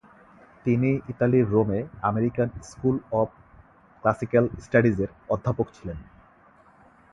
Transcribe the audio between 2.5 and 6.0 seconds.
School of classical স্টাডিজের অধ্যাপক ছিলেন।